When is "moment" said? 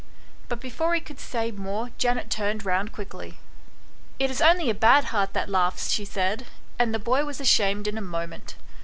8.01-8.55